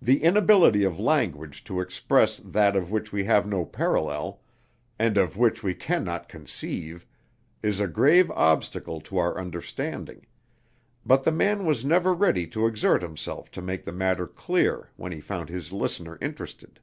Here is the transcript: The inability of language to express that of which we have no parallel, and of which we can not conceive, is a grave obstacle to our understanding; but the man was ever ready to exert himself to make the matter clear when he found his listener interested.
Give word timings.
The 0.00 0.22
inability 0.22 0.84
of 0.84 1.00
language 1.00 1.64
to 1.64 1.80
express 1.80 2.36
that 2.44 2.76
of 2.76 2.92
which 2.92 3.10
we 3.12 3.24
have 3.24 3.44
no 3.44 3.64
parallel, 3.64 4.40
and 5.00 5.16
of 5.18 5.36
which 5.36 5.64
we 5.64 5.74
can 5.74 6.04
not 6.04 6.28
conceive, 6.28 7.04
is 7.60 7.80
a 7.80 7.88
grave 7.88 8.30
obstacle 8.30 9.00
to 9.00 9.18
our 9.18 9.36
understanding; 9.36 10.26
but 11.04 11.24
the 11.24 11.32
man 11.32 11.66
was 11.66 11.84
ever 11.84 12.14
ready 12.14 12.46
to 12.46 12.68
exert 12.68 13.02
himself 13.02 13.50
to 13.50 13.60
make 13.62 13.82
the 13.84 13.90
matter 13.90 14.28
clear 14.28 14.90
when 14.94 15.10
he 15.10 15.20
found 15.20 15.48
his 15.48 15.72
listener 15.72 16.18
interested. 16.20 16.78